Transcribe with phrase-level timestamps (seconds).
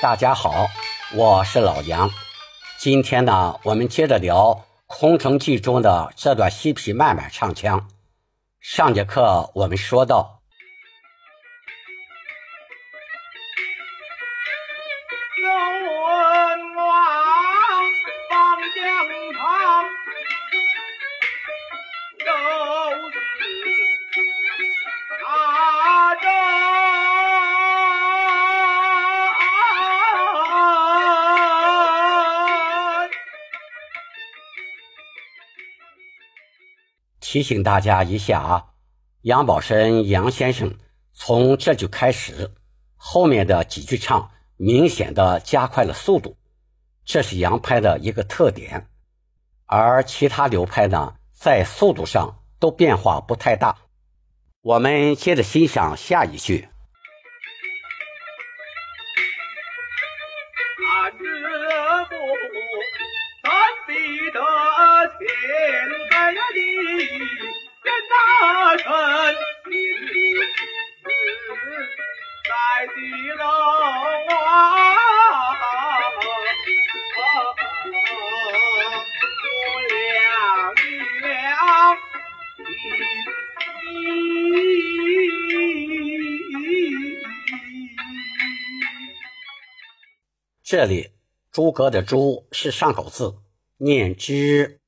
[0.00, 0.68] 大家好，
[1.16, 2.08] 我是老杨。
[2.78, 4.54] 今天呢，我们接着聊
[4.86, 7.88] 《空城计》中的这段西皮慢板唱腔。
[8.60, 10.37] 上节课我们说到。
[37.30, 38.64] 提醒大家一下啊，
[39.20, 40.78] 杨宝生杨先生
[41.12, 42.52] 从这句开始，
[42.96, 46.38] 后面的几句唱明显的加快了速度，
[47.04, 48.88] 这是杨派的一个特点。
[49.66, 53.76] 而其他流派呢，在速度上都变化不太大。
[54.62, 56.70] 我们接着欣赏下一句。
[90.70, 91.12] 这里
[91.50, 93.38] “诸葛”的“诸”是上口字，
[93.78, 94.82] 念“之”；“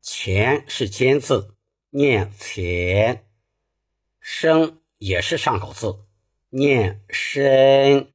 [0.00, 1.54] 钱”是尖字，
[1.90, 3.16] 念“钱
[4.18, 6.06] ”；“生”也是上口字，
[6.48, 8.10] 念“生”。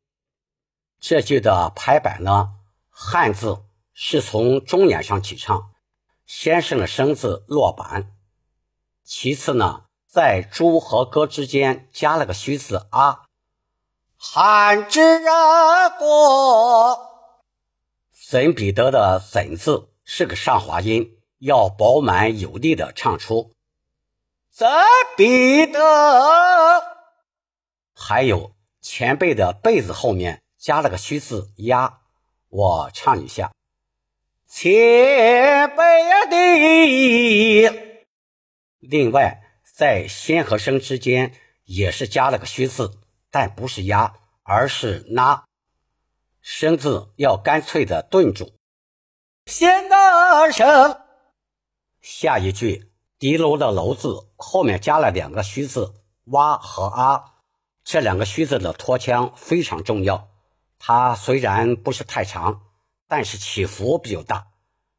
[0.99, 2.55] 这句的排版呢，
[2.89, 5.75] 汉字是从中眼上起唱，
[6.25, 8.17] 先生的“生”字落板，
[9.03, 13.25] 其次呢，在“诸”和“歌”之间加了个虚字“啊”。
[14.23, 15.19] 寒之
[15.97, 17.09] 过，
[18.13, 23.55] 沈彼得的“沈”字是个上滑音，要饱满有力的唱出。
[24.51, 24.67] 沈
[25.17, 25.81] 彼得，
[27.95, 32.01] 还有前辈的“辈”字后面加了个虚字压，
[32.49, 33.51] 我唱一下。
[34.47, 35.83] 前辈
[37.71, 37.73] 的，
[38.77, 41.33] 另外在先和声之间
[41.65, 42.99] 也是加了个虚字。
[43.31, 45.45] 但不是压，而是拉，
[46.41, 48.51] 声字要干脆的顿住。
[49.45, 51.01] 先的声，
[52.01, 57.35] 下一句敌楼的楼字后面加了两个虚字，哇和啊，
[57.83, 60.29] 这两个虚字的拖腔非常重要。
[60.77, 62.61] 它虽然不是太长，
[63.07, 64.47] 但是起伏比较大，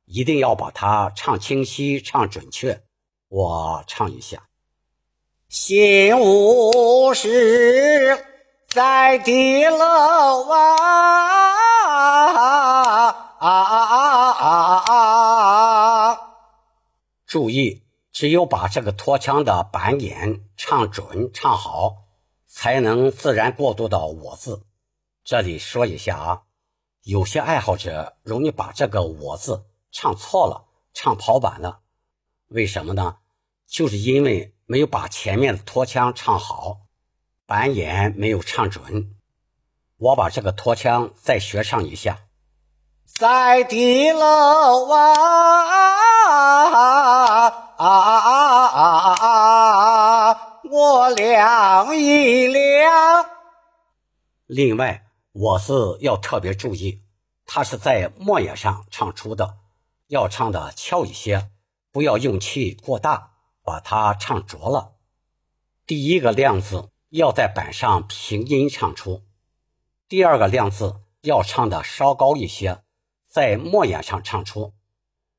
[0.05, 2.83] 一定要把它唱清晰、唱准确。
[3.29, 4.49] 我唱一下。
[5.53, 8.25] 心无事，
[8.69, 11.59] 在地楼啊！
[17.27, 21.97] 注意，只有把这个拖腔的板眼唱准、唱好，
[22.47, 24.65] 才能自然过渡到我字。
[25.23, 26.45] 这里说一下啊，
[27.03, 30.65] 有些爱好者容易把这个我字唱错了，
[30.95, 31.81] 唱跑板了。
[32.49, 33.19] 为什么呢？
[33.67, 34.55] 就是因为。
[34.65, 36.79] 没有把前面的拖腔唱好，
[37.45, 39.15] 板眼没有唱准。
[39.99, 42.21] 我把这个拖腔再学唱一下。
[43.05, 45.13] 在地楼啊
[46.23, 46.79] 啊啊
[47.77, 53.27] 啊啊啊啊啊，我量一量。
[54.47, 57.03] 另外，我是要特别注意，
[57.45, 59.57] 它是在末眼上唱出的，
[60.07, 61.51] 要唱的翘一些，
[61.91, 63.32] 不要用气过大。
[63.65, 64.93] 把它唱浊了。
[65.87, 69.23] 第一个亮字要在板上平音唱出，
[70.09, 72.83] 第二个亮字要唱的稍高一些，
[73.29, 74.73] 在末眼上唱出。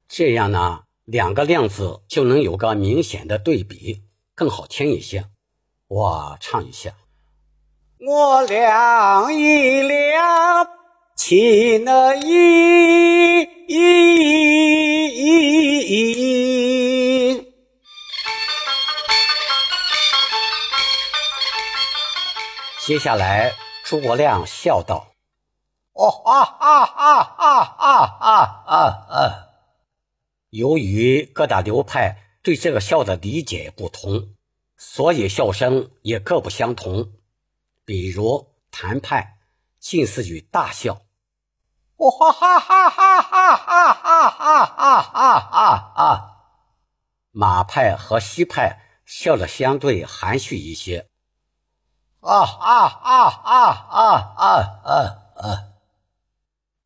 [0.08, 4.04] 这样呢，两个亮字就能有个明显的对比，
[4.36, 5.26] 更好听一些。
[5.88, 6.96] 我唱一下：
[8.00, 10.68] 我量一量，
[11.16, 12.54] 岂能一。
[22.86, 23.54] 接下来，
[23.86, 25.14] 诸葛亮笑道
[25.96, 28.76] ：“哦啊啊啊啊啊啊
[29.08, 29.48] 啊！
[30.50, 34.36] 由于各大流派对这个笑的理解不同，
[34.76, 37.14] 所以笑声也各不相同。
[37.86, 39.38] 比如谭派
[39.80, 41.04] 近似于大笑，
[41.96, 46.30] 哦哈哈哈哈哈哈哈哈哈哈！
[47.32, 51.08] 马派和西派笑的相对含蓄一些。”
[52.24, 54.46] 啊啊啊啊啊啊
[54.84, 54.92] 啊
[55.36, 55.44] 啊！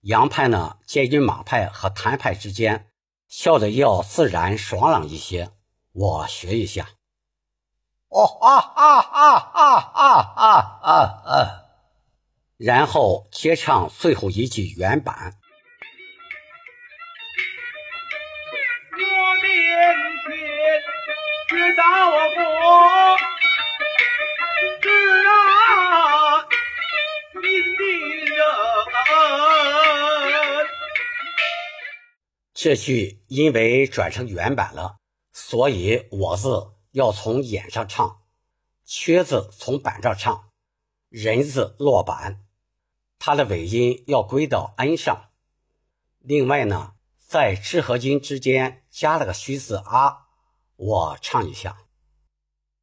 [0.02, 2.88] 杨派呢，介于马派和谭派之间，
[3.28, 5.52] 笑的要自然爽朗一些。
[5.94, 6.88] 我学一下。
[8.10, 10.92] 哦啊啊啊啊啊啊啊
[11.26, 11.64] 啊！
[12.58, 15.34] 然后接唱最后一句原版。
[18.94, 19.46] 我面
[20.26, 20.34] 前
[21.50, 22.57] 只大我国，
[32.60, 34.98] 这句因为转成原版了，
[35.32, 36.72] 所以我字。
[36.94, 38.22] 要从眼上唱，
[38.84, 40.50] 缺字从板这唱，
[41.10, 42.44] 人字落板，
[43.20, 45.30] 它的尾音要归到 n 上。
[46.18, 50.26] 另外呢，在知和音之间加了个虚字啊，
[50.76, 51.78] 我唱一下。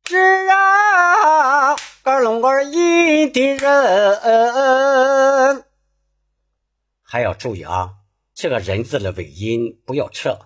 [0.05, 0.17] 知
[0.49, 1.75] 啊，
[2.05, 5.65] 个龙儿音的人，
[7.03, 7.95] 还要注意啊，
[8.45, 10.39] 这个人字的尾音不要撤，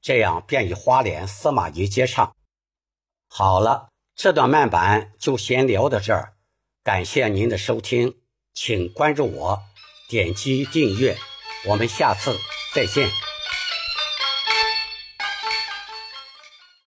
[0.00, 2.36] 这样便于花脸司马懿接唱。
[3.26, 6.34] 好了，这段慢板就先聊到这儿，
[6.84, 8.14] 感谢您的收听，
[8.54, 9.60] 请关注我，
[10.08, 11.18] 点击订阅，
[11.66, 12.38] 我们下次
[12.72, 13.10] 再见。